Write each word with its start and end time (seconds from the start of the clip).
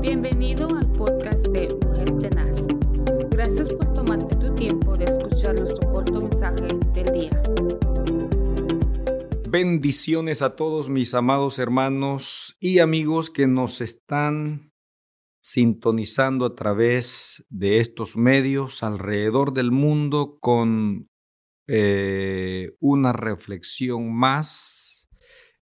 Bienvenido 0.00 0.66
al 0.74 0.90
podcast 0.94 1.46
de 1.48 1.74
Mujer 1.74 2.10
Tenaz. 2.22 2.66
Gracias 3.28 3.68
por 3.68 3.92
tomarte 3.92 4.34
tu 4.36 4.54
tiempo 4.54 4.96
de 4.96 5.04
escuchar 5.04 5.54
nuestro 5.54 5.90
corto 5.90 6.22
mensaje 6.22 6.68
del 6.94 7.12
día. 7.12 7.42
Bendiciones 9.46 10.40
a 10.40 10.56
todos 10.56 10.88
mis 10.88 11.12
amados 11.12 11.58
hermanos 11.58 12.56
y 12.60 12.78
amigos 12.78 13.28
que 13.28 13.46
nos 13.46 13.82
están 13.82 14.72
sintonizando 15.42 16.46
a 16.46 16.54
través 16.54 17.44
de 17.50 17.80
estos 17.80 18.16
medios 18.16 18.82
alrededor 18.82 19.52
del 19.52 19.70
mundo 19.70 20.38
con 20.40 21.10
eh, 21.68 22.74
una 22.80 23.12
reflexión 23.12 24.14
más 24.14 24.79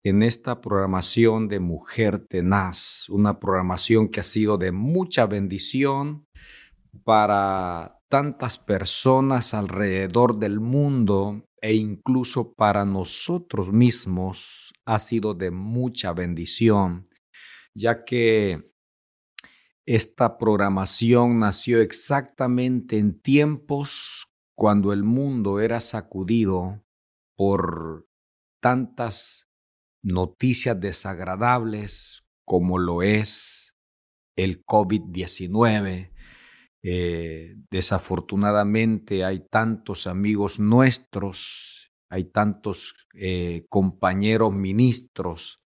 en 0.04 0.24
esta 0.24 0.62
programación 0.62 1.48
de 1.48 1.60
Mujer 1.60 2.26
Tenaz, 2.28 3.10
una 3.10 3.40
programación 3.40 4.08
que 4.08 4.22
ha 4.22 4.24
sido 4.24 4.58
de 4.58 4.72
mucha 4.72 5.26
bendición 5.26 6.26
para 7.04 8.00
tantas 8.10 8.58
personas 8.58 9.54
alrededor 9.54 10.40
del 10.40 10.60
mundo 10.60 11.46
e 11.62 11.76
incluso 11.76 12.54
para 12.54 12.86
nosotros 12.86 13.72
mismos 13.72 14.74
ha 14.86 15.00
sido 15.00 15.34
de 15.34 15.52
mucha 15.52 16.14
bendición, 16.14 17.04
ya 17.76 18.06
que 18.06 18.72
esta 19.86 20.38
programación 20.38 21.40
nació 21.40 21.82
exactamente 21.82 22.98
en 22.98 23.20
tiempos 23.20 24.28
cuando 24.56 24.94
el 24.94 25.04
mundo 25.04 25.60
era 25.60 25.82
sacudido 25.82 26.84
por 27.36 28.08
tantas 28.62 29.49
noticias 30.04 30.80
desagradables 30.80 32.24
como 32.46 32.80
lo 32.80 33.04
es 33.04 33.76
el 34.36 34.66
COVID-19. 34.66 36.12
Eh, 36.82 37.56
desafortunadamente 37.70 39.26
hay 39.26 39.46
tantos 39.50 40.08
amigos 40.08 40.60
nuestros, 40.60 41.92
hay 42.10 42.26
tantos 42.26 42.96
eh, 43.14 43.66
compañeros 43.70 44.54
ministros 44.54 45.62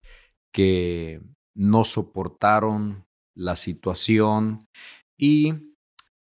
que 0.52 1.20
no 1.54 1.84
soportaron 1.84 3.06
la 3.34 3.56
situación 3.56 4.68
y 5.16 5.54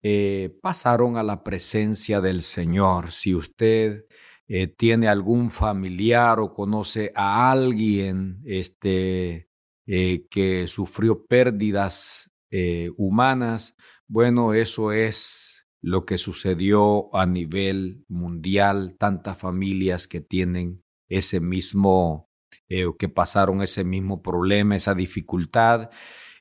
eh, 0.03 0.57
pasaron 0.61 1.17
a 1.17 1.23
la 1.23 1.43
presencia 1.43 2.21
del 2.21 2.41
Señor. 2.41 3.11
Si 3.11 3.35
usted 3.35 4.05
eh, 4.49 4.67
tiene 4.67 5.09
algún 5.09 5.51
familiar 5.51 6.39
o 6.39 6.53
conoce 6.53 7.11
a 7.15 7.51
alguien 7.51 8.41
este, 8.45 9.49
eh, 9.85 10.25
que 10.29 10.67
sufrió 10.67 11.25
pérdidas 11.25 12.31
eh, 12.49 12.91
humanas, 12.95 13.75
bueno, 14.07 14.53
eso 14.53 14.93
es 14.93 15.65
lo 15.81 16.05
que 16.05 16.17
sucedió 16.17 17.13
a 17.13 17.25
nivel 17.25 18.05
mundial, 18.07 18.95
tantas 18.97 19.37
familias 19.37 20.07
que 20.07 20.21
tienen 20.21 20.81
ese 21.09 21.41
mismo, 21.41 22.29
que 22.67 23.09
pasaron 23.09 23.61
ese 23.61 23.83
mismo 23.83 24.21
problema, 24.21 24.75
esa 24.75 24.93
dificultad. 24.93 25.89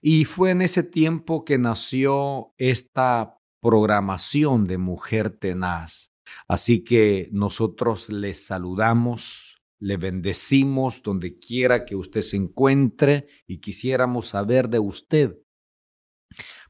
Y 0.01 0.25
fue 0.25 0.53
en 0.53 0.63
ese 0.63 0.83
tiempo 0.83 1.45
que 1.45 1.59
nació 1.59 2.55
esta 2.59 3.39
programación 3.61 4.65
de 4.65 4.79
Mujer 4.79 5.31
Tenaz. 5.31 6.16
Así 6.49 6.85
que 6.85 7.29
nosotros 7.33 8.09
le 8.09 8.35
saludamos, 8.35 9.63
le 9.79 9.97
bendecimos 9.97 11.03
donde 11.03 11.39
quiera 11.39 11.85
que 11.85 11.97
usted 11.97 12.23
se 12.23 12.37
encuentre 12.37 13.27
y 13.47 13.59
quisiéramos 13.59 14.29
saber 14.29 14.69
de 14.69 14.79
usted 14.79 15.37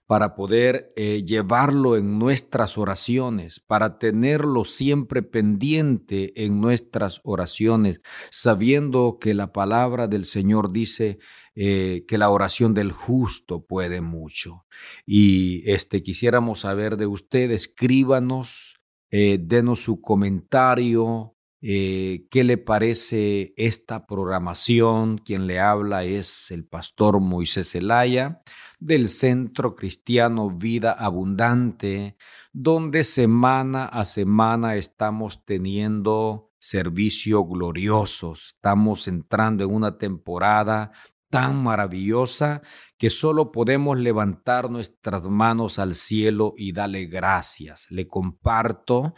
para 0.06 0.36
poder 0.36 0.92
eh, 0.96 1.24
llevarlo 1.24 1.96
en 1.96 2.18
nuestras 2.18 2.78
oraciones, 2.78 3.60
para 3.60 3.98
tenerlo 3.98 4.64
siempre 4.64 5.22
pendiente 5.22 6.44
en 6.44 6.60
nuestras 6.60 7.20
oraciones, 7.24 8.00
sabiendo 8.30 9.18
que 9.20 9.34
la 9.34 9.52
palabra 9.52 10.06
del 10.06 10.24
Señor 10.24 10.70
dice 10.70 11.18
eh, 11.56 12.04
que 12.06 12.18
la 12.18 12.30
oración 12.30 12.72
del 12.72 12.92
justo 12.92 13.66
puede 13.66 14.00
mucho. 14.00 14.64
Y 15.04 15.68
este 15.70 16.02
quisiéramos 16.02 16.60
saber 16.60 16.96
de 16.96 17.06
usted, 17.06 17.50
escríbanos 17.50 18.75
eh, 19.18 19.38
denos 19.40 19.80
su 19.80 20.02
comentario, 20.02 21.34
eh, 21.62 22.26
qué 22.30 22.44
le 22.44 22.58
parece 22.58 23.54
esta 23.56 24.06
programación. 24.06 25.16
Quien 25.16 25.46
le 25.46 25.58
habla 25.58 26.04
es 26.04 26.50
el 26.50 26.66
pastor 26.66 27.18
Moisés 27.20 27.70
Zelaya 27.70 28.42
del 28.78 29.08
Centro 29.08 29.74
Cristiano 29.74 30.50
Vida 30.50 30.92
Abundante, 30.92 32.18
donde 32.52 33.04
semana 33.04 33.86
a 33.86 34.04
semana 34.04 34.76
estamos 34.76 35.46
teniendo 35.46 36.52
servicio 36.58 37.42
gloriosos. 37.46 38.48
Estamos 38.48 39.08
entrando 39.08 39.64
en 39.64 39.72
una 39.72 39.96
temporada 39.96 40.92
tan 41.30 41.62
maravillosa 41.62 42.62
que 42.98 43.10
solo 43.10 43.52
podemos 43.52 43.98
levantar 43.98 44.70
nuestras 44.70 45.22
manos 45.24 45.78
al 45.78 45.94
cielo 45.94 46.54
y 46.56 46.72
darle 46.72 47.06
gracias. 47.06 47.86
Le 47.90 48.06
comparto 48.06 49.14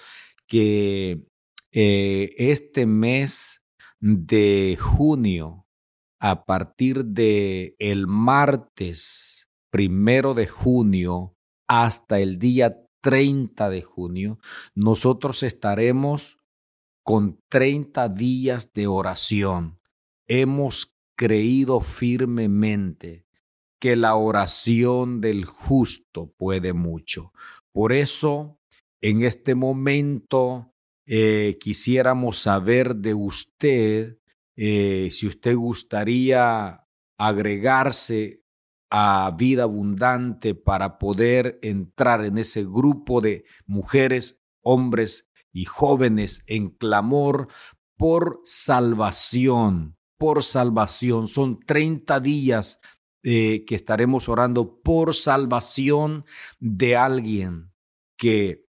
que 0.47 1.27
eh, 1.73 2.35
este 2.39 2.87
mes 2.87 3.63
de 4.01 4.79
junio, 4.81 5.67
a 6.21 6.45
partir 6.45 7.05
de 7.05 7.77
el 7.79 8.07
martes 8.07 9.49
primero 9.71 10.35
de 10.35 10.47
junio 10.47 11.37
hasta 11.69 12.19
el 12.19 12.39
día 12.39 12.85
30 13.03 13.69
de 13.69 13.83
junio, 13.83 14.39
nosotros 14.75 15.43
estaremos 15.43 16.39
con 17.05 17.41
30 17.49 18.09
días 18.09 18.73
de 18.73 18.87
oración. 18.87 19.81
Hemos 20.27 20.98
creído 21.19 21.81
firmemente 21.81 23.27
que 23.81 23.97
la 23.97 24.15
oración 24.15 25.21
del 25.21 25.45
justo 25.45 26.33
puede 26.39 26.73
mucho. 26.73 27.33
Por 27.73 27.93
eso, 27.93 28.61
en 29.01 29.23
este 29.23 29.57
momento, 29.57 30.73
eh, 31.07 31.59
quisiéramos 31.61 32.39
saber 32.39 32.95
de 32.95 33.15
usted 33.15 34.19
eh, 34.57 35.09
si 35.11 35.27
usted 35.27 35.57
gustaría 35.57 36.85
agregarse 37.19 38.43
a 38.91 39.35
vida 39.37 39.65
abundante 39.65 40.55
para 40.55 40.99
poder 40.99 41.59
entrar 41.63 42.25
en 42.25 42.39
ese 42.39 42.65
grupo 42.65 43.21
de 43.21 43.45
mujeres, 43.67 44.41
hombres 44.63 45.29
y 45.53 45.65
jóvenes 45.65 46.43
en 46.47 46.71
clamor 46.71 47.49
por 47.97 48.41
salvación, 48.45 49.98
por 50.19 50.43
salvación. 50.43 51.29
Son 51.29 51.61
30 51.61 52.21
días 52.21 52.81
eh, 53.23 53.65
que 53.67 53.75
estaremos 53.75 54.29
orando 54.29 54.81
por 54.83 55.15
salvación 55.15 56.25
de 56.59 56.97
alguien 56.97 57.73
que 58.17 58.67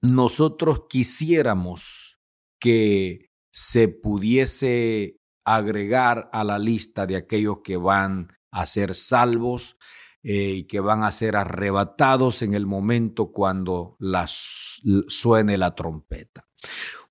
nosotros 0.00 0.84
quisiéramos 0.88 2.18
que 2.58 3.30
se 3.50 3.88
pudiese 3.88 5.18
agregar 5.44 6.30
a 6.32 6.44
la 6.44 6.58
lista 6.58 7.06
de 7.06 7.16
aquellos 7.16 7.58
que 7.62 7.76
van 7.76 8.32
a 8.50 8.66
ser 8.66 8.94
salvos 8.94 9.76
eh, 10.22 10.50
y 10.50 10.64
que 10.64 10.80
van 10.80 11.02
a 11.02 11.10
ser 11.10 11.36
arrebatados 11.36 12.42
en 12.42 12.54
el 12.54 12.66
momento 12.66 13.32
cuando 13.32 13.96
las, 13.98 14.80
suene 15.08 15.58
la 15.58 15.74
trompeta. 15.74 16.46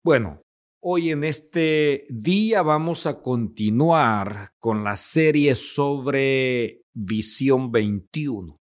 Bueno, 0.03 0.42
Hoy 0.85 1.11
en 1.11 1.23
este 1.23 2.05
día 2.09 2.61
vamos 2.61 3.05
a 3.05 3.21
continuar 3.21 4.51
con 4.59 4.83
la 4.83 4.97
serie 4.97 5.55
sobre 5.55 6.81
Visión 6.93 7.71
21. 7.71 8.59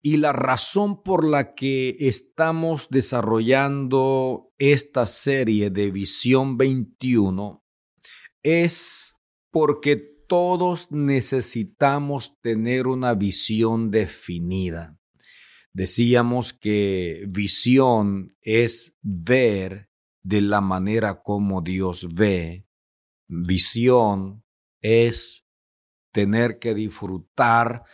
Y 0.00 0.16
la 0.16 0.32
razón 0.32 1.02
por 1.02 1.28
la 1.28 1.54
que 1.54 1.98
estamos 2.00 2.88
desarrollando 2.88 4.54
esta 4.56 5.04
serie 5.04 5.68
de 5.68 5.90
Visión 5.90 6.56
21 6.56 7.62
es 8.42 9.14
porque 9.50 9.96
todos 10.26 10.90
necesitamos 10.90 12.40
tener 12.40 12.86
una 12.86 13.12
visión 13.12 13.90
definida. 13.90 14.98
Decíamos 15.74 16.54
que 16.54 17.26
visión 17.28 18.34
es 18.40 18.96
ver 19.02 19.90
de 20.26 20.40
la 20.40 20.60
manera 20.60 21.22
como 21.22 21.62
Dios 21.62 22.12
ve. 22.12 22.66
Visión 23.28 24.42
es 24.82 25.46
tener 26.12 26.58
que 26.58 26.74
disfrutar 26.74 27.84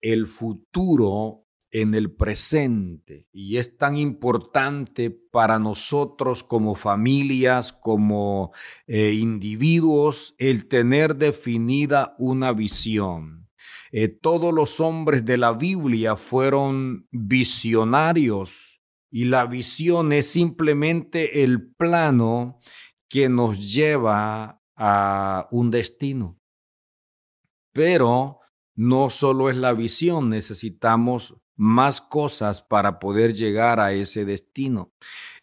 el 0.00 0.28
futuro 0.28 1.44
en 1.72 1.94
el 1.94 2.12
presente 2.12 3.26
y 3.32 3.56
es 3.56 3.76
tan 3.76 3.96
importante 3.96 5.10
para 5.10 5.58
nosotros 5.58 6.44
como 6.44 6.76
familias, 6.76 7.72
como 7.72 8.52
eh, 8.86 9.14
individuos, 9.14 10.36
el 10.38 10.68
tener 10.68 11.16
definida 11.16 12.14
una 12.18 12.52
visión. 12.52 13.48
Eh, 13.90 14.06
todos 14.06 14.54
los 14.54 14.78
hombres 14.78 15.24
de 15.24 15.36
la 15.36 15.52
Biblia 15.52 16.14
fueron 16.14 17.08
visionarios 17.10 18.71
y 19.12 19.26
la 19.26 19.44
visión 19.44 20.10
es 20.14 20.26
simplemente 20.26 21.44
el 21.44 21.70
plano 21.74 22.58
que 23.10 23.28
nos 23.28 23.74
lleva 23.74 24.62
a 24.74 25.48
un 25.50 25.70
destino. 25.70 26.40
Pero 27.74 28.40
no 28.74 29.10
solo 29.10 29.50
es 29.50 29.56
la 29.56 29.74
visión, 29.74 30.30
necesitamos 30.30 31.36
más 31.56 32.00
cosas 32.00 32.62
para 32.62 32.98
poder 32.98 33.34
llegar 33.34 33.80
a 33.80 33.92
ese 33.92 34.24
destino. 34.24 34.94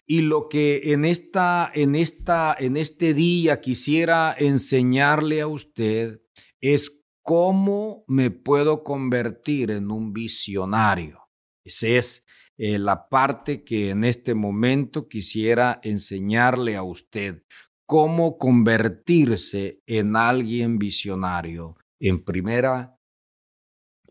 Y 0.07 0.21
lo 0.21 0.49
que 0.49 0.91
en 0.91 1.05
esta 1.05 1.71
en 1.71 1.93
esta 1.93 2.55
en 2.57 2.75
este 2.75 3.13
día 3.13 3.61
quisiera 3.61 4.35
enseñarle 4.35 5.41
a 5.41 5.47
usted 5.47 6.23
es 6.59 7.03
cómo 7.21 8.03
me 8.07 8.31
puedo 8.31 8.83
convertir 8.83 9.69
en 9.69 9.91
un 9.91 10.11
visionario. 10.11 11.29
Esa 11.63 11.87
es 11.89 12.25
eh, 12.61 12.77
la 12.77 13.07
parte 13.07 13.63
que 13.63 13.91
en 13.91 14.03
este 14.03 14.35
momento 14.35 15.07
quisiera 15.07 15.79
enseñarle 15.81 16.75
a 16.75 16.83
usted 16.83 17.41
cómo 17.85 18.37
convertirse 18.37 19.81
en 19.87 20.17
alguien 20.17 20.77
visionario. 20.77 21.77
En 22.01 22.21
primera, 22.21 22.97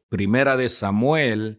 primera 0.08 0.56
de 0.56 0.70
Samuel, 0.70 1.58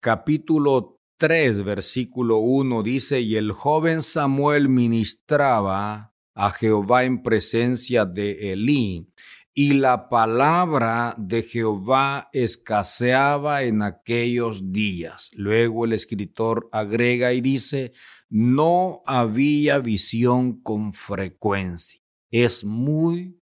capítulo 0.00 0.98
3, 1.18 1.62
versículo 1.62 2.38
1 2.38 2.82
dice, 2.84 3.20
y 3.20 3.36
el 3.36 3.52
joven 3.52 4.00
Samuel 4.00 4.70
ministraba 4.70 6.14
a 6.34 6.50
Jehová 6.52 7.04
en 7.04 7.22
presencia 7.22 8.06
de 8.06 8.52
Elí, 8.52 9.12
y 9.54 9.72
la 9.74 10.08
palabra 10.08 11.14
de 11.18 11.42
Jehová 11.42 12.28
escaseaba 12.32 13.62
en 13.62 13.82
aquellos 13.82 14.72
días. 14.72 15.30
Luego 15.34 15.84
el 15.84 15.92
escritor 15.92 16.68
agrega 16.72 17.32
y 17.32 17.40
dice, 17.40 17.92
no 18.28 19.02
había 19.06 19.78
visión 19.78 20.60
con 20.62 20.92
frecuencia. 20.92 22.00
Es 22.30 22.64
muy, 22.64 23.40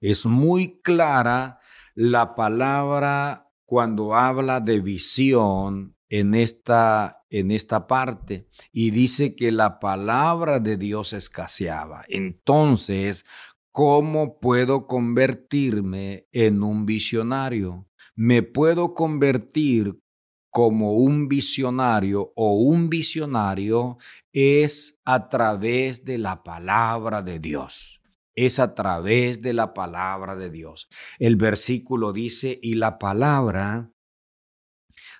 es 0.00 0.26
muy 0.26 0.80
clara 0.82 1.60
la 1.94 2.34
palabra 2.34 3.48
cuando 3.64 4.14
habla 4.14 4.60
de 4.60 4.80
visión 4.80 5.96
en 6.08 6.34
esta, 6.34 7.24
en 7.30 7.50
esta 7.50 7.86
parte 7.86 8.46
y 8.70 8.90
dice 8.90 9.34
que 9.34 9.50
la 9.50 9.78
palabra 9.78 10.58
de 10.58 10.76
Dios 10.76 11.14
escaseaba. 11.14 12.04
Entonces, 12.08 13.24
¿cómo 13.72 14.38
puedo 14.38 14.86
convertirme 14.86 16.28
en 16.30 16.62
un 16.62 16.86
visionario? 16.86 17.88
Me 18.14 18.42
puedo 18.42 18.94
convertir 18.94 19.98
como 20.50 20.92
un 20.92 21.28
visionario 21.28 22.32
o 22.36 22.52
un 22.52 22.90
visionario 22.90 23.96
es 24.32 25.00
a 25.06 25.30
través 25.30 26.04
de 26.04 26.18
la 26.18 26.42
palabra 26.42 27.22
de 27.22 27.38
Dios. 27.38 28.02
Es 28.34 28.58
a 28.58 28.74
través 28.74 29.40
de 29.40 29.54
la 29.54 29.72
palabra 29.72 30.36
de 30.36 30.50
Dios. 30.50 30.88
El 31.18 31.36
versículo 31.36 32.12
dice, 32.12 32.58
y 32.62 32.74
la 32.74 32.98
palabra 32.98 33.90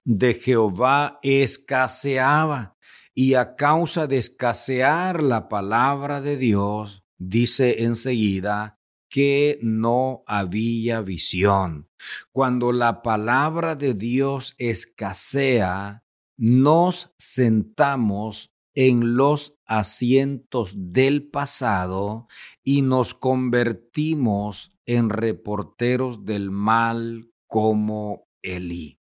de 0.04 0.34
Jehová 0.34 1.18
escaseaba. 1.22 2.76
Y 3.14 3.34
a 3.34 3.56
causa 3.56 4.06
de 4.06 4.16
escasear 4.16 5.22
la 5.22 5.48
palabra 5.50 6.22
de 6.22 6.38
Dios, 6.38 7.01
dice 7.28 7.84
enseguida, 7.84 8.78
que 9.08 9.58
no 9.60 10.24
había 10.26 11.02
visión. 11.02 11.90
Cuando 12.32 12.72
la 12.72 13.02
palabra 13.02 13.76
de 13.76 13.92
Dios 13.92 14.54
escasea, 14.56 16.02
nos 16.38 17.12
sentamos 17.18 18.54
en 18.74 19.16
los 19.16 19.58
asientos 19.66 20.72
del 20.74 21.28
pasado 21.28 22.26
y 22.64 22.80
nos 22.80 23.12
convertimos 23.12 24.72
en 24.86 25.10
reporteros 25.10 26.24
del 26.24 26.50
mal 26.50 27.30
como 27.46 28.28
Elí. 28.40 28.98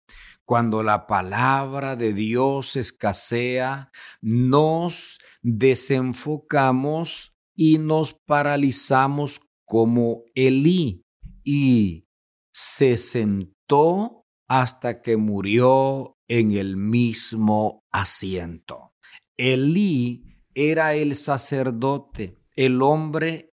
Cuando 0.47 0.83
la 0.83 1.07
palabra 1.07 1.97
de 1.97 2.15
Dios 2.15 2.77
escasea, 2.77 3.91
nos 4.23 5.19
desenfocamos 5.43 7.35
y 7.61 7.79
nos 7.79 8.15
paralizamos 8.15 9.41
como 9.65 10.23
Elí 10.37 11.05
y 11.43 12.07
se 12.53 12.97
sentó 12.97 14.27
hasta 14.47 15.03
que 15.03 15.17
murió 15.17 16.17
en 16.29 16.53
el 16.53 16.77
mismo 16.77 17.85
asiento. 17.91 18.93
Elí 19.37 20.23
era 20.55 20.95
el 20.95 21.17
sacerdote, 21.17 22.37
el 22.55 22.81
hombre 22.81 23.53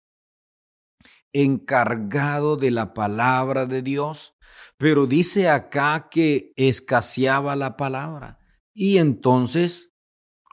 encargado 1.31 2.57
de 2.57 2.71
la 2.71 2.93
palabra 2.93 3.65
de 3.65 3.81
Dios, 3.81 4.35
pero 4.77 5.07
dice 5.07 5.47
acá 5.47 6.09
que 6.11 6.51
escaseaba 6.57 7.55
la 7.55 7.77
palabra. 7.77 8.37
Y 8.73 8.97
entonces, 8.97 9.92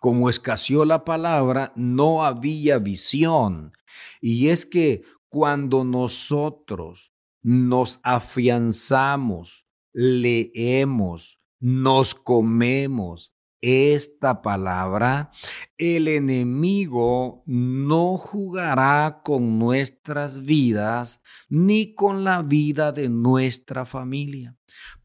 como 0.01 0.31
escaseó 0.31 0.85
la 0.85 1.05
palabra, 1.05 1.73
no 1.77 2.25
había 2.25 2.79
visión. 2.79 3.73
Y 4.21 4.49
es 4.49 4.67
que 4.67 5.05
cuando 5.29 5.85
nosotros 5.85 7.13
nos 7.43 8.01
afianzamos, 8.03 9.67
leemos, 9.93 11.39
nos 11.61 12.15
comemos 12.15 13.35
esta 13.61 14.41
palabra, 14.41 15.31
el 15.77 16.09
enemigo 16.09 17.43
no 17.45 18.17
jugará 18.17 19.21
con 19.23 19.59
nuestras 19.59 20.41
vidas 20.43 21.21
ni 21.51 21.95
con 21.95 22.25
la 22.25 22.41
vida 22.41 22.91
de 22.93 23.11
nuestra 23.11 23.85
familia, 23.85 24.57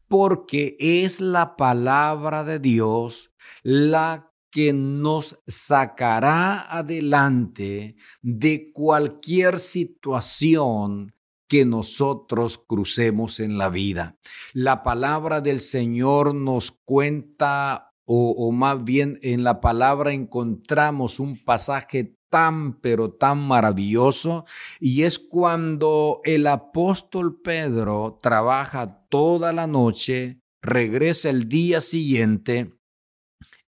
porque 0.08 0.76
es 0.80 1.20
la 1.20 1.56
palabra 1.56 2.44
de 2.44 2.58
Dios 2.58 3.30
la 3.62 4.25
que 4.56 4.72
nos 4.72 5.38
sacará 5.46 6.62
adelante 6.74 7.94
de 8.22 8.72
cualquier 8.72 9.58
situación 9.58 11.14
que 11.46 11.66
nosotros 11.66 12.56
crucemos 12.56 13.38
en 13.38 13.58
la 13.58 13.68
vida. 13.68 14.16
La 14.54 14.82
palabra 14.82 15.42
del 15.42 15.60
Señor 15.60 16.34
nos 16.34 16.70
cuenta, 16.70 17.92
o, 18.06 18.30
o, 18.30 18.50
más 18.50 18.82
bien 18.82 19.18
en 19.20 19.44
la 19.44 19.60
palabra 19.60 20.14
encontramos 20.14 21.20
un 21.20 21.44
pasaje 21.44 22.16
tan, 22.30 22.80
pero 22.80 23.12
tan 23.12 23.36
maravilloso, 23.36 24.46
y 24.80 25.02
es 25.02 25.18
cuando 25.18 26.22
el 26.24 26.46
apóstol 26.46 27.42
Pedro 27.42 28.18
trabaja 28.22 29.04
toda 29.10 29.52
la 29.52 29.66
noche, 29.66 30.40
regresa 30.62 31.28
el 31.28 31.46
día 31.46 31.82
siguiente, 31.82 32.72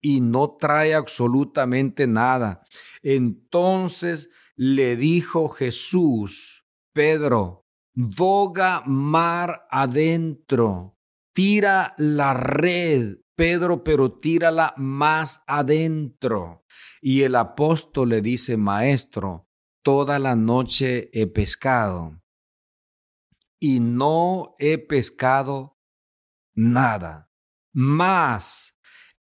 y 0.04 0.20
no 0.20 0.58
trae 0.58 0.94
absolutamente 0.94 2.06
nada. 2.06 2.64
Entonces 3.02 4.30
le 4.56 4.98
dijo 4.98 5.48
Jesús, 5.48 6.66
Pedro, 6.92 7.66
boga 7.96 8.84
mar 8.86 9.66
adentro, 9.72 11.00
tira 11.34 11.96
la 11.98 12.34
red, 12.34 13.18
Pedro, 13.36 13.84
pero 13.84 14.12
tírala 14.20 14.74
más 14.78 15.42
adentro. 15.48 16.66
Y 17.02 17.24
el 17.24 17.36
apóstol 17.36 18.10
le 18.10 18.22
dice, 18.22 18.58
Maestro, 18.58 19.48
toda 19.84 20.20
la 20.20 20.36
noche 20.36 21.10
he 21.14 21.28
pescado 21.28 22.22
y 23.58 23.80
no 23.80 24.56
he 24.60 24.78
pescado 24.78 25.80
nada. 26.54 27.32
Más 27.72 28.73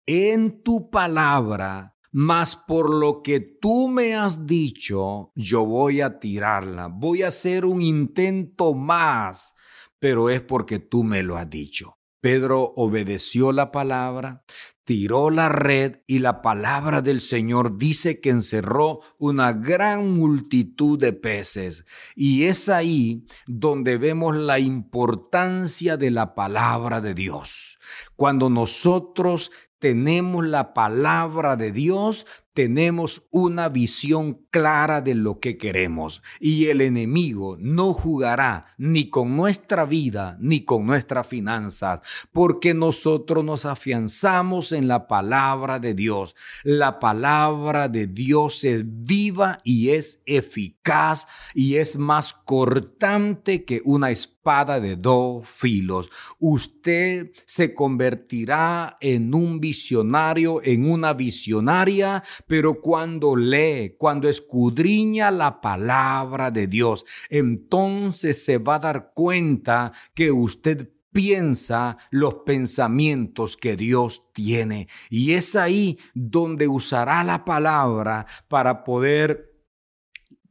en 0.05 0.61
tu 0.63 0.89
palabra, 0.89 1.95
mas 2.11 2.55
por 2.55 2.93
lo 2.93 3.21
que 3.21 3.39
tú 3.39 3.87
me 3.87 4.15
has 4.15 4.45
dicho, 4.45 5.31
yo 5.35 5.65
voy 5.65 6.01
a 6.01 6.19
tirarla, 6.19 6.87
voy 6.87 7.23
a 7.23 7.29
hacer 7.29 7.65
un 7.65 7.81
intento 7.81 8.73
más, 8.73 9.53
pero 9.99 10.29
es 10.29 10.41
porque 10.41 10.79
tú 10.79 11.03
me 11.03 11.23
lo 11.23 11.37
has 11.37 11.49
dicho. 11.49 11.97
Pedro 12.21 12.73
obedeció 12.77 13.51
la 13.51 13.71
palabra, 13.71 14.45
tiró 14.85 15.29
la 15.29 15.49
red 15.49 15.97
y 16.07 16.19
la 16.19 16.41
palabra 16.41 17.01
del 17.01 17.19
Señor 17.19 17.77
dice 17.77 18.21
que 18.21 18.29
encerró 18.29 19.01
una 19.17 19.51
gran 19.51 20.13
multitud 20.13 20.97
de 20.97 21.13
peces. 21.13 21.85
Y 22.15 22.43
es 22.43 22.69
ahí 22.69 23.25
donde 23.45 23.97
vemos 23.97 24.37
la 24.37 24.59
importancia 24.59 25.97
de 25.97 26.11
la 26.11 26.33
palabra 26.33 27.01
de 27.01 27.13
Dios. 27.13 27.79
Cuando 28.15 28.49
nosotros 28.49 29.51
tenemos 29.83 30.45
la 30.45 30.73
palabra 30.73 31.57
de 31.57 31.73
Dios, 31.73 32.25
tenemos 32.53 33.23
una 33.31 33.69
visión 33.69 34.45
clara 34.51 35.01
de 35.01 35.15
lo 35.15 35.39
que 35.39 35.57
queremos 35.57 36.21
y 36.39 36.65
el 36.65 36.81
enemigo 36.81 37.57
no 37.59 37.93
jugará 37.93 38.67
ni 38.77 39.09
con 39.09 39.35
nuestra 39.35 39.85
vida 39.85 40.37
ni 40.39 40.63
con 40.63 40.85
nuestras 40.85 41.27
finanzas 41.27 42.01
porque 42.31 42.73
nosotros 42.73 43.43
nos 43.43 43.65
afianzamos 43.65 44.71
en 44.71 44.87
la 44.87 45.07
palabra 45.07 45.79
de 45.79 45.93
Dios. 45.93 46.35
La 46.63 46.99
palabra 46.99 47.89
de 47.89 48.07
Dios 48.07 48.63
es 48.63 48.83
viva 48.85 49.59
y 49.63 49.89
es 49.89 50.21
eficaz 50.25 51.27
y 51.53 51.75
es 51.75 51.95
más 51.95 52.33
cortante 52.33 53.65
que 53.65 53.81
una 53.83 54.11
espada 54.11 54.79
de 54.79 54.95
dos 54.95 55.47
filos. 55.47 56.09
Usted 56.39 57.31
se 57.45 57.73
convertirá 57.73 58.97
en 58.99 59.33
un 59.33 59.59
visionario, 59.59 60.61
en 60.63 60.89
una 60.89 61.13
visionaria 61.13 62.23
pero 62.47 62.81
cuando 62.81 63.35
lee, 63.35 63.95
cuando 63.97 64.29
escudriña 64.29 65.31
la 65.31 65.61
palabra 65.61 66.51
de 66.51 66.67
Dios, 66.67 67.05
entonces 67.29 68.43
se 68.43 68.57
va 68.57 68.75
a 68.75 68.79
dar 68.79 69.11
cuenta 69.13 69.91
que 70.13 70.31
usted 70.31 70.89
piensa 71.13 71.97
los 72.09 72.35
pensamientos 72.45 73.55
que 73.55 73.77
Dios 73.77 74.33
tiene. 74.33 74.87
Y 75.09 75.33
es 75.33 75.55
ahí 75.55 75.99
donde 76.13 76.67
usará 76.67 77.23
la 77.23 77.45
palabra 77.45 78.25
para 78.49 78.83
poder, 78.83 79.53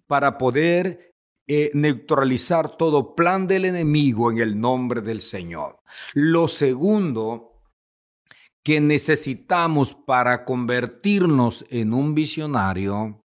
para 0.07 0.39
poder 0.39 1.13
eh, 1.49 1.71
neutralizar 1.75 2.77
todo 2.77 3.15
plan 3.15 3.47
del 3.47 3.65
enemigo 3.65 4.31
en 4.31 4.39
el 4.39 4.59
nombre 4.59 5.01
del 5.01 5.21
Señor. 5.21 5.83
Lo 6.15 6.49
segundo 6.49 7.52
que 8.63 8.81
necesitamos 8.81 9.95
para 9.95 10.45
convertirnos 10.45 11.65
en 11.71 11.93
un 11.93 12.15
visionario 12.15 13.25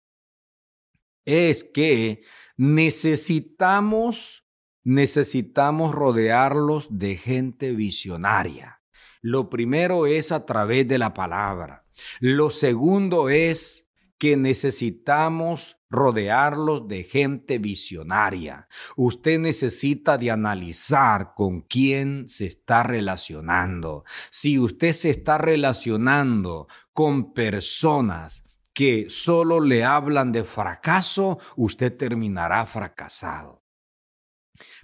es 1.25 1.63
que 1.63 2.23
necesitamos 2.55 4.43
necesitamos 4.87 5.93
rodearlos 5.93 6.87
de 6.97 7.17
gente 7.17 7.73
visionaria. 7.73 8.81
Lo 9.21 9.49
primero 9.49 10.07
es 10.07 10.31
a 10.31 10.45
través 10.45 10.87
de 10.87 10.97
la 10.97 11.13
palabra. 11.13 11.85
Lo 12.21 12.49
segundo 12.49 13.27
es 13.27 13.89
que 14.17 14.37
necesitamos 14.37 15.76
rodearlos 15.89 16.87
de 16.87 17.03
gente 17.03 17.57
visionaria. 17.59 18.67
Usted 18.95 19.39
necesita 19.39 20.17
de 20.17 20.31
analizar 20.31 21.33
con 21.35 21.61
quién 21.61 22.27
se 22.27 22.45
está 22.45 22.83
relacionando. 22.83 24.03
Si 24.29 24.59
usted 24.59 24.91
se 24.91 25.09
está 25.09 25.37
relacionando 25.37 26.67
con 26.93 27.33
personas 27.33 28.43
que 28.73 29.07
solo 29.09 29.59
le 29.59 29.83
hablan 29.83 30.31
de 30.31 30.43
fracaso, 30.43 31.39
usted 31.55 31.95
terminará 31.97 32.65
fracasado. 32.65 33.63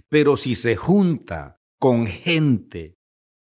Pero 0.08 0.36
si 0.36 0.54
se 0.54 0.74
junta 0.74 1.60
con 1.78 2.06
gente 2.06 2.98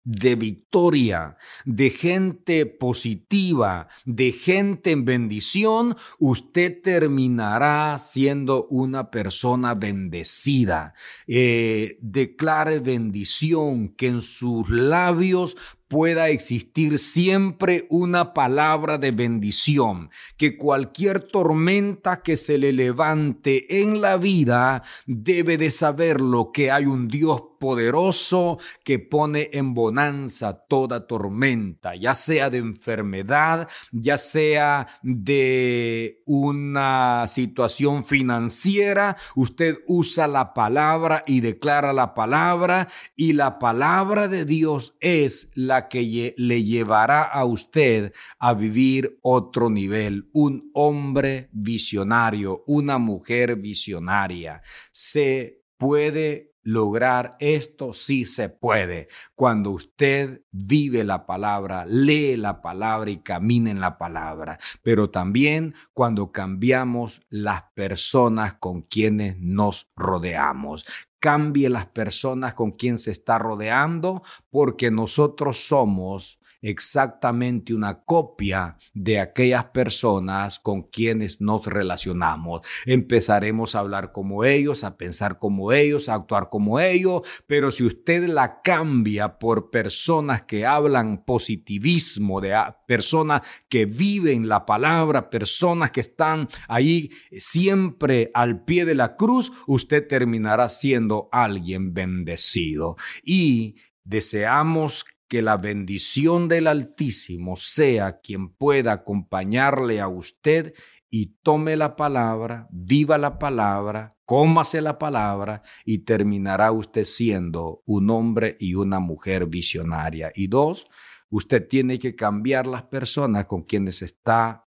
de 0.07 0.37
victoria, 0.37 1.37
de 1.65 1.91
gente 1.91 2.65
positiva, 2.65 3.89
de 4.05 4.31
gente 4.31 4.93
en 4.93 5.05
bendición, 5.05 5.97
usted 6.21 6.81
terminará 6.81 7.99
siendo 7.99 8.69
una 8.71 9.11
persona 9.11 9.75
bendecida. 9.75 10.95
Eh, 11.27 11.99
declare 12.01 12.79
bendición, 12.79 13.89
que 13.89 14.07
en 14.07 14.21
sus 14.21 14.71
labios 14.71 15.57
pueda 15.89 16.29
existir 16.29 16.99
siempre 16.99 17.87
una 17.91 18.35
palabra 18.35 18.99
de 18.99 19.13
bendición, 19.13 20.11
que 20.37 20.57
cualquier 20.57 21.21
tormenta 21.21 22.23
que 22.23 22.37
se 22.37 22.59
le 22.59 22.73
levante 22.73 23.81
en 23.83 24.01
la 24.01 24.17
vida 24.17 24.83
debe 25.07 25.59
de 25.59 25.71
saberlo 25.71 26.51
que 26.53 26.71
hay 26.71 26.87
un 26.87 27.09
Dios 27.09 27.43
poderoso 27.67 28.61
que 28.85 29.01
pone 29.01 29.51
en 29.53 29.75
bonanza 29.75 30.53
toda 30.69 31.09
tormenta, 31.09 31.97
ya 31.97 32.15
sea 32.15 32.49
de 32.49 32.59
enfermedad, 32.59 33.69
ya 33.91 34.19
sea 34.19 34.87
de 35.03 36.23
una 36.27 37.27
situación 37.27 38.05
financiera, 38.05 39.17
usted 39.35 39.79
usa 39.89 40.29
la 40.29 40.55
palabra 40.55 41.25
y 41.27 41.41
declara 41.41 41.93
la 41.93 42.15
palabra 42.15 42.87
y 43.17 43.33
la 43.33 43.59
palabra 43.59 44.29
de 44.29 44.45
Dios 44.45 44.95
es 45.01 45.51
la 45.55 45.89
que 45.89 46.35
le 46.37 46.63
llevará 46.63 47.25
a 47.25 47.45
usted 47.45 48.13
a 48.39 48.55
vivir 48.55 49.19
otro 49.23 49.71
nivel, 49.71 50.31
un 50.33 50.71
hombre 50.73 51.49
visionario, 51.51 52.63
una 52.69 52.99
mujer 52.99 53.57
visionaria. 53.57 54.63
Se 54.93 55.65
puede 55.79 56.56
lograr 56.67 57.37
esto 57.39 57.95
sí 57.95 58.27
se 58.27 58.49
puede. 58.49 59.07
Cuando 59.37 59.71
usted 59.71 60.43
vive 60.51 61.05
la 61.05 61.25
palabra, 61.25 61.87
lee 61.87 62.37
la 62.37 62.61
palabra 62.61 63.09
y 63.09 63.19
camina 63.19 63.71
en 63.71 63.81
la 63.81 63.99
palabra, 63.99 64.59
pero 64.83 65.09
también 65.09 65.77
cuando 65.95 66.33
cambiamos 66.33 67.23
las 67.29 67.63
personas 67.75 68.55
con 68.55 68.83
quienes 68.83 69.39
nos 69.39 69.89
rodeamos. 69.95 70.85
Cambie 71.21 71.69
las 71.71 71.87
personas 71.87 72.55
con 72.55 72.73
quien 72.73 72.99
se 72.99 73.13
está 73.13 73.39
rodeando 73.39 74.25
porque 74.51 74.91
nosotros 74.91 75.69
somos 75.69 76.41
exactamente 76.63 77.75
una 77.75 78.03
copia 78.03 78.77
de 78.95 79.21
aquellas 79.21 79.67
personas 79.67 80.59
con 80.59 80.83
quienes 80.85 81.41
nos 81.41 81.67
relacionamos. 81.67 82.67
Empezaremos 82.85 83.75
a 83.75 83.81
hablar 83.81 84.13
como 84.13 84.45
ellos, 84.45 84.85
a 84.85 84.97
pensar 84.97 85.39
como 85.39 85.73
ellos, 85.73 86.09
a 86.09 86.15
actuar 86.15 86.49
como 86.49 86.81
ellos, 86.81 87.23
pero 87.47 87.71
si 87.71 87.85
usted 87.85 88.27
la 88.27 88.61
cambia 88.63 89.39
por 89.39 89.71
personas 89.71 90.43
que 90.43 90.67
hablan 90.67 91.25
positivismo, 91.25 92.41
de 92.41 92.57
personas 92.87 93.43
que 93.69 93.87
viven 93.87 94.49
la 94.49 94.67
palabra, 94.67 95.31
personas 95.31 95.91
que 95.91 96.01
están 96.01 96.49
ahí 96.69 97.11
siempre 97.33 98.31
al 98.35 98.65
pie 98.65 98.85
de 98.85 98.95
la 98.95 99.17
cruz, 99.17 99.53
usted 99.67 100.07
terminará 100.07 100.69
siendo 100.69 101.29
alguien 101.33 101.93
bendecido. 101.95 102.97
Y 103.23 103.77
deseamos 104.05 105.05
que 105.29 105.43
la 105.43 105.57
bendición 105.57 106.49
del 106.49 106.67
Altísimo 106.67 107.57
sea 107.57 108.21
quien 108.21 108.51
pueda 108.51 108.93
acompañarle 108.93 110.01
a 110.01 110.09
usted 110.09 110.75
y 111.09 111.37
tome 111.43 111.77
la 111.77 111.97
palabra, 111.97 112.69
viva 112.71 113.17
la 113.17 113.39
palabra, 113.39 114.11
cómase 114.25 114.81
la 114.81 114.99
palabra 114.99 115.63
y 115.85 116.01
terminará 116.01 116.73
usted 116.73 117.05
siendo 117.05 117.83
un 117.87 118.11
hombre 118.11 118.57
y 118.59 118.75
una 118.75 119.01
mujer 119.01 119.47
visionaria. 119.47 120.33
Y 120.35 120.49
dos, 120.49 120.87
usted 121.31 121.67
tiene 121.67 121.99
que 121.99 122.15
cambiar 122.15 122.67
las 122.67 122.83
personas 122.83 123.47
con 123.47 123.63
quienes 123.63 124.03
está 124.03 124.66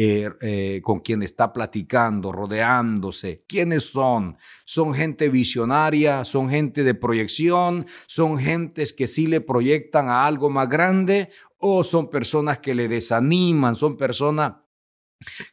eh, 0.00 0.30
eh, 0.42 0.80
con 0.84 1.00
quien 1.00 1.24
está 1.24 1.52
platicando, 1.52 2.30
rodeándose. 2.30 3.42
¿Quiénes 3.48 3.90
son? 3.90 4.36
¿Son 4.64 4.94
gente 4.94 5.28
visionaria? 5.28 6.24
¿Son 6.24 6.48
gente 6.48 6.84
de 6.84 6.94
proyección? 6.94 7.84
¿Son 8.06 8.38
gentes 8.38 8.92
que 8.92 9.08
sí 9.08 9.26
le 9.26 9.40
proyectan 9.40 10.08
a 10.08 10.24
algo 10.24 10.50
más 10.50 10.68
grande? 10.68 11.30
¿O 11.56 11.82
son 11.82 12.10
personas 12.10 12.60
que 12.60 12.76
le 12.76 12.86
desaniman? 12.86 13.74
¿Son 13.74 13.96
personas 13.96 14.52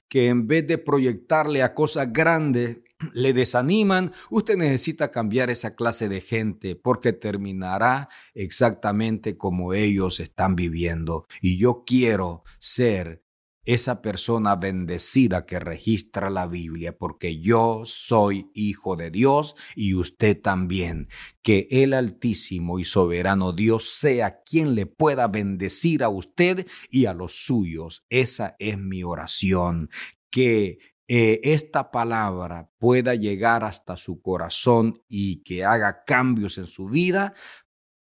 que 0.08 0.28
en 0.28 0.46
vez 0.46 0.68
de 0.68 0.78
proyectarle 0.78 1.64
a 1.64 1.74
cosas 1.74 2.14
grandes, 2.14 2.78
le 3.14 3.34
desaniman, 3.34 4.14
usted 4.30 4.58
necesita 4.58 5.10
cambiar 5.10 5.50
esa 5.50 5.74
clase 5.74 6.08
de 6.08 6.22
gente 6.22 6.76
porque 6.76 7.14
terminará 7.14 8.10
exactamente 8.36 9.38
como 9.38 9.74
ellos 9.74 10.20
están 10.20 10.56
viviendo. 10.56 11.26
Y 11.42 11.58
yo 11.58 11.84
quiero 11.84 12.44
ser 12.60 13.25
esa 13.66 14.02
persona 14.02 14.56
bendecida 14.56 15.46
que 15.46 15.60
registra 15.60 16.30
la 16.30 16.48
Biblia, 16.48 16.98
porque 16.98 17.40
yo 17.40 17.82
soy 17.86 18.50
hijo 18.54 18.96
de 18.96 19.10
Dios 19.10 19.56
y 19.76 19.96
usted 19.96 20.40
también. 20.40 21.10
Que 21.42 21.68
el 21.70 21.94
Altísimo 21.94 22.80
y 22.80 22.86
Soberano 22.86 23.54
Dios 23.54 23.90
sea 23.90 24.42
quien 24.44 24.76
le 24.76 24.86
pueda 24.86 25.28
bendecir 25.28 26.04
a 26.04 26.10
usted 26.10 26.68
y 26.90 27.06
a 27.06 27.14
los 27.14 27.46
suyos. 27.46 28.06
Esa 28.10 28.56
es 28.60 28.78
mi 28.78 29.04
oración. 29.04 29.90
Que 30.30 30.78
eh, 31.08 31.42
esta 31.44 31.92
palabra 31.92 32.70
pueda 32.78 33.16
llegar 33.16 33.64
hasta 33.64 33.98
su 33.98 34.22
corazón 34.22 35.02
y 35.08 35.44
que 35.44 35.64
haga 35.64 36.04
cambios 36.04 36.58
en 36.58 36.68
su 36.68 36.88
vida 36.88 37.34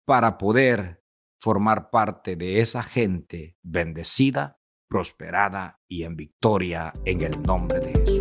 para 0.05 0.38
poder 0.38 1.01
formar 1.39 1.89
parte 1.89 2.36
de 2.36 2.60
esa 2.60 2.84
gente 2.84 3.58
bendecida 3.62 4.62
prosperada 4.93 5.79
y 5.88 6.03
en 6.03 6.15
victoria 6.15 6.93
en 7.03 7.21
el 7.21 7.41
nombre 7.41 7.79
de 7.79 7.93
Jesús. 7.93 8.12